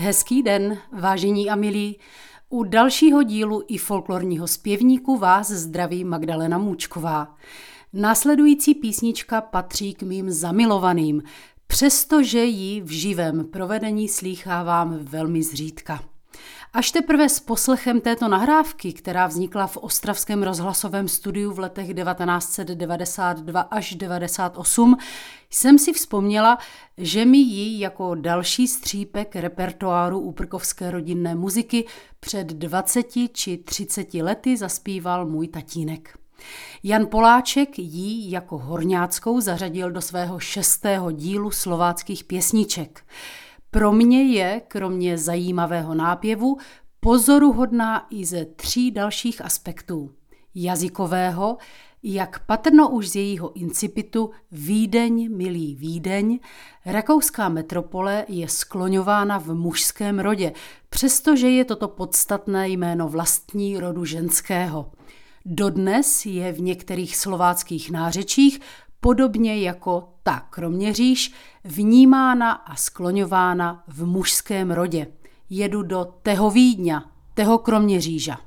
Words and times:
Hezký 0.00 0.42
den, 0.42 0.78
vážení 0.92 1.50
a 1.50 1.54
milí. 1.54 1.98
U 2.48 2.64
dalšího 2.64 3.22
dílu 3.22 3.62
i 3.68 3.78
folklorního 3.78 4.48
zpěvníku 4.48 5.16
vás 5.16 5.50
zdraví 5.50 6.04
Magdalena 6.04 6.58
Můčková. 6.58 7.36
Následující 7.92 8.74
písnička 8.74 9.40
patří 9.40 9.94
k 9.94 10.02
mým 10.02 10.30
zamilovaným, 10.30 11.22
přestože 11.66 12.44
ji 12.44 12.80
v 12.80 12.90
živém 12.90 13.44
provedení 13.44 14.08
slýchávám 14.08 14.98
velmi 15.02 15.42
zřídka. 15.42 16.09
Až 16.72 16.90
teprve 16.90 17.28
s 17.28 17.40
poslechem 17.40 18.00
této 18.00 18.28
nahrávky, 18.28 18.92
která 18.92 19.26
vznikla 19.26 19.66
v 19.66 19.76
Ostravském 19.76 20.42
rozhlasovém 20.42 21.08
studiu 21.08 21.52
v 21.52 21.58
letech 21.58 21.94
1992 21.94 23.60
až 23.60 23.94
98, 23.94 24.96
jsem 25.50 25.78
si 25.78 25.92
vzpomněla, 25.92 26.58
že 26.98 27.24
mi 27.24 27.38
ji 27.38 27.80
jako 27.80 28.14
další 28.14 28.68
střípek 28.68 29.36
repertoáru 29.36 30.20
úprkovské 30.20 30.90
rodinné 30.90 31.34
muziky 31.34 31.86
před 32.20 32.46
20 32.46 33.06
či 33.32 33.58
30 33.58 34.14
lety 34.14 34.56
zaspíval 34.56 35.26
můj 35.26 35.48
tatínek. 35.48 36.18
Jan 36.82 37.06
Poláček 37.06 37.78
ji 37.78 38.30
jako 38.30 38.58
horňáckou 38.58 39.40
zařadil 39.40 39.90
do 39.90 40.00
svého 40.00 40.38
šestého 40.38 41.12
dílu 41.12 41.50
slováckých 41.50 42.24
pěsniček. 42.24 43.04
Pro 43.70 43.92
mě 43.92 44.22
je, 44.22 44.62
kromě 44.68 45.18
zajímavého 45.18 45.94
nápěvu, 45.94 46.56
pozoruhodná 47.00 48.06
i 48.10 48.24
ze 48.24 48.44
tří 48.44 48.90
dalších 48.90 49.44
aspektů. 49.44 50.10
Jazykového, 50.54 51.56
jak 52.02 52.46
patrno 52.46 52.88
už 52.88 53.08
z 53.08 53.16
jejího 53.16 53.52
incipitu 53.52 54.30
Vídeň, 54.52 55.36
milý 55.36 55.74
Vídeň, 55.74 56.38
rakouská 56.86 57.48
metropole 57.48 58.24
je 58.28 58.48
skloňována 58.48 59.38
v 59.38 59.54
mužském 59.54 60.18
rodě, 60.18 60.52
přestože 60.88 61.50
je 61.50 61.64
toto 61.64 61.88
podstatné 61.88 62.68
jméno 62.68 63.08
vlastní 63.08 63.78
rodu 63.78 64.04
ženského. 64.04 64.92
Dodnes 65.44 66.26
je 66.26 66.52
v 66.52 66.60
některých 66.60 67.16
slováckých 67.16 67.90
nářečích 67.90 68.60
podobně 69.00 69.60
jako 69.60 70.08
ta 70.22 70.40
kroměříž, 70.50 71.32
vnímána 71.64 72.52
a 72.52 72.76
skloňována 72.76 73.84
v 73.88 74.06
mužském 74.06 74.70
rodě. 74.70 75.06
Jedu 75.50 75.82
do 75.82 76.14
teho 76.22 76.50
Vídňa, 76.50 77.12
teho 77.34 77.58
kroměříža. 77.58 78.40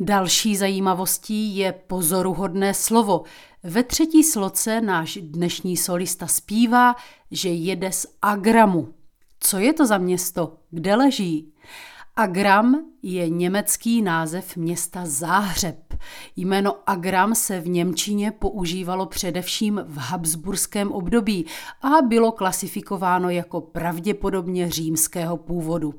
Další 0.00 0.56
zajímavostí 0.56 1.56
je 1.56 1.72
pozoruhodné 1.72 2.74
slovo. 2.74 3.22
Ve 3.62 3.82
třetí 3.82 4.24
sloce 4.24 4.80
náš 4.80 5.18
dnešní 5.22 5.76
solista 5.76 6.26
zpívá, 6.26 6.96
že 7.30 7.48
jede 7.48 7.92
z 7.92 8.06
Agramu. 8.22 8.94
Co 9.40 9.58
je 9.58 9.72
to 9.72 9.86
za 9.86 9.98
město? 9.98 10.56
Kde 10.70 10.94
leží? 10.94 11.52
Agram 12.16 12.84
je 13.02 13.28
německý 13.28 14.02
název 14.02 14.56
města 14.56 15.06
Záhřeb. 15.06 15.89
Jméno 16.36 16.76
Agram 16.86 17.34
se 17.34 17.60
v 17.60 17.68
Němčině 17.68 18.30
používalo 18.30 19.06
především 19.06 19.80
v 19.86 19.96
habsburském 19.96 20.92
období 20.92 21.46
a 21.82 22.02
bylo 22.02 22.32
klasifikováno 22.32 23.30
jako 23.30 23.60
pravděpodobně 23.60 24.70
římského 24.70 25.36
původu. 25.36 25.94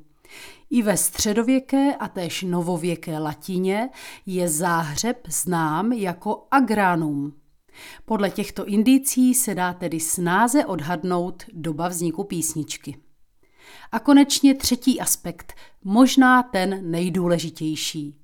I 0.69 0.81
ve 0.81 0.97
středověké 0.97 1.95
a 1.95 2.07
též 2.07 2.41
novověké 2.41 3.19
latině 3.19 3.89
je 4.25 4.49
záhřeb 4.49 5.17
znám 5.27 5.91
jako 5.91 6.47
agránum. 6.51 7.33
Podle 8.05 8.29
těchto 8.29 8.65
indicí 8.65 9.33
se 9.33 9.55
dá 9.55 9.73
tedy 9.73 9.99
snáze 9.99 10.65
odhadnout 10.65 11.43
doba 11.53 11.87
vzniku 11.87 12.23
písničky. 12.23 12.97
A 13.91 13.99
konečně 13.99 14.55
třetí 14.55 15.01
aspekt, 15.01 15.53
možná 15.83 16.43
ten 16.43 16.91
nejdůležitější. 16.91 18.20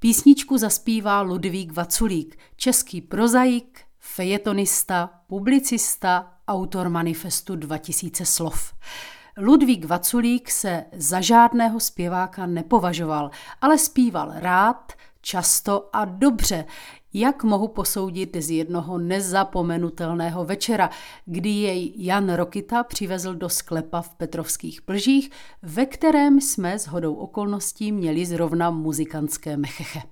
Písničku 0.00 0.58
zaspívá 0.58 1.20
Ludvík 1.20 1.72
Vaculík, 1.72 2.38
český 2.56 3.00
prozaik, 3.00 3.80
fejetonista, 3.98 5.10
publicista, 5.26 6.32
autor 6.48 6.88
manifestu 6.88 7.56
2000 7.56 8.24
slov. 8.26 8.74
Ludvík 9.38 9.84
Vaculík 9.84 10.50
se 10.50 10.84
za 10.92 11.20
žádného 11.20 11.80
zpěváka 11.80 12.46
nepovažoval, 12.46 13.30
ale 13.60 13.78
zpíval 13.78 14.32
rád, 14.34 14.92
často 15.20 15.90
a 15.92 16.04
dobře, 16.04 16.64
jak 17.18 17.44
mohu 17.44 17.68
posoudit 17.68 18.36
z 18.36 18.50
jednoho 18.50 18.98
nezapomenutelného 18.98 20.44
večera, 20.44 20.90
kdy 21.24 21.48
jej 21.48 21.92
Jan 21.96 22.32
Rokita 22.32 22.84
přivezl 22.84 23.34
do 23.34 23.48
sklepa 23.48 24.02
v 24.02 24.14
Petrovských 24.14 24.82
plžích, 24.82 25.30
ve 25.62 25.86
kterém 25.86 26.40
jsme 26.40 26.78
s 26.78 26.86
hodou 26.86 27.14
okolností 27.14 27.92
měli 27.92 28.26
zrovna 28.26 28.70
muzikantské 28.70 29.56
mecheche. 29.56 30.02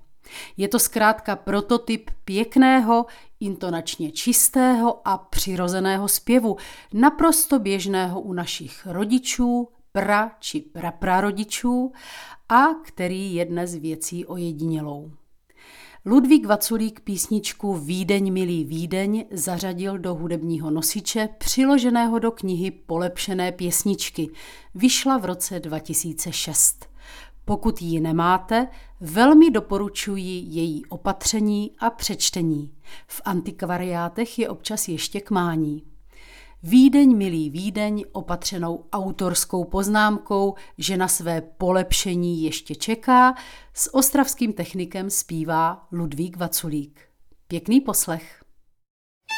Je 0.57 0.67
to 0.67 0.79
zkrátka 0.79 1.35
prototyp 1.35 2.11
pěkného, 2.25 3.05
intonačně 3.39 4.11
čistého 4.11 5.07
a 5.07 5.17
přirozeného 5.17 6.07
zpěvu, 6.07 6.57
naprosto 6.93 7.59
běžného 7.59 8.21
u 8.21 8.33
našich 8.33 8.85
rodičů, 8.85 9.67
pra 9.91 10.31
či 10.39 10.61
praprarodičů 10.61 11.91
a 12.49 12.63
který 12.85 13.35
je 13.35 13.45
dnes 13.45 13.75
věcí 13.75 14.25
ojedinělou. 14.25 15.11
Ludvík 16.07 16.45
Vaculík 16.45 16.99
písničku 16.99 17.73
Vídeň 17.73 18.33
milý 18.33 18.63
Vídeň 18.63 19.25
zařadil 19.31 19.97
do 19.97 20.15
hudebního 20.15 20.71
nosiče 20.71 21.29
přiloženého 21.37 22.19
do 22.19 22.31
knihy 22.31 22.71
Polepšené 22.71 23.51
pěsničky. 23.51 24.29
Vyšla 24.75 25.17
v 25.17 25.25
roce 25.25 25.59
2006. 25.59 26.85
Pokud 27.45 27.81
ji 27.81 27.99
nemáte, 27.99 28.67
velmi 29.01 29.51
doporučuji 29.51 30.43
její 30.47 30.85
opatření 30.85 31.71
a 31.79 31.89
přečtení. 31.89 32.71
V 33.07 33.21
antikvariátech 33.25 34.39
je 34.39 34.49
občas 34.49 34.87
ještě 34.87 35.21
k 35.21 35.31
mání. 35.31 35.83
Vídeň, 36.67 37.17
milý 37.17 37.49
Vídeň, 37.49 38.05
opatřenou 38.11 38.85
autorskou 38.91 39.63
poznámkou, 39.63 40.53
že 40.77 40.97
na 40.97 41.07
své 41.07 41.41
polepšení 41.41 42.43
ještě 42.43 42.75
čeká, 42.75 43.35
s 43.73 43.95
ostravským 43.95 44.53
technikem 44.53 45.09
zpívá 45.09 45.87
Ludvík 45.91 46.37
Vaculík. 46.37 46.99
Pěkný 47.47 47.81
poslech. 47.81 48.43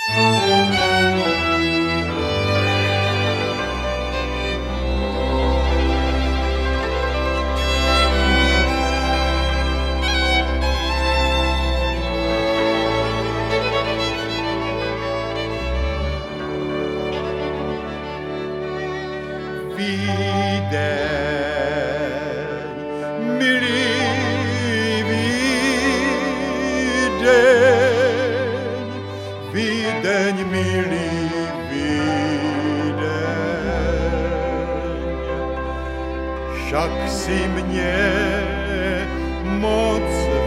thank 0.10 1.52
you 1.52 1.57
si 37.28 37.48
mě 37.48 37.96
moc 39.44 40.47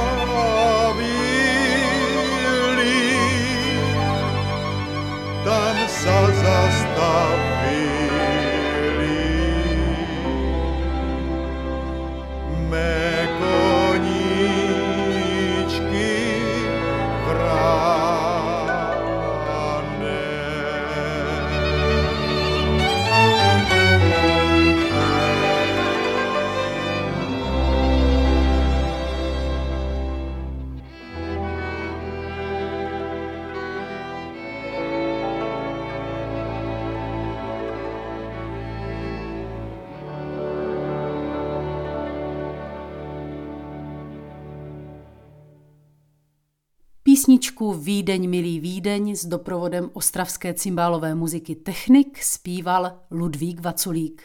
Písničku 47.21 47.73
Vídeň, 47.73 48.31
milý 48.31 48.61
Vídeň 48.61 49.17
s 49.17 49.27
doprovodem 49.27 49.91
ostravské 49.93 50.55
cymbálové 50.55 51.15
muziky 51.15 51.55
Technik 51.55 52.23
zpíval 52.23 52.93
Ludvík 53.11 53.61
Vaculík. 53.61 54.23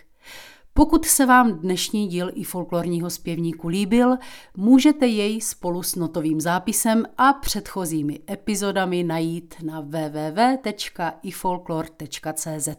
Pokud 0.74 1.06
se 1.06 1.26
vám 1.26 1.52
dnešní 1.52 2.08
díl 2.08 2.32
i 2.34 2.44
folklorního 2.44 3.10
zpěvníku 3.10 3.68
líbil, 3.68 4.18
můžete 4.58 5.08
jej 5.08 5.42
spolu 5.42 5.84
s 5.84 5.96
notovým 5.96 6.42
zápisem 6.42 7.06
a 7.18 7.34
předchozími 7.34 8.20
epizodami 8.30 9.04
najít 9.04 9.56
na 9.64 9.82
www.ifolklor.cz. 9.82 12.70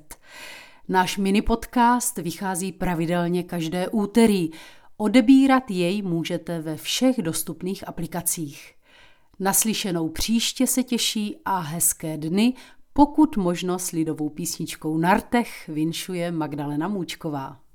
Náš 0.88 1.18
mini 1.18 1.42
podcast 1.42 2.18
vychází 2.18 2.72
pravidelně 2.72 3.42
každé 3.42 3.88
úterý. 3.88 4.50
Odebírat 4.96 5.70
jej 5.70 6.02
můžete 6.02 6.60
ve 6.60 6.76
všech 6.76 7.22
dostupných 7.22 7.88
aplikacích. 7.88 8.75
Naslyšenou 9.40 10.08
příště 10.08 10.66
se 10.66 10.82
těší 10.82 11.36
a 11.44 11.58
hezké 11.58 12.16
dny, 12.16 12.54
pokud 12.92 13.36
možno 13.36 13.78
s 13.78 13.90
lidovou 13.90 14.28
písničkou 14.28 14.98
Nartech 14.98 15.68
vinšuje 15.68 16.32
Magdalena 16.32 16.88
Můčková. 16.88 17.65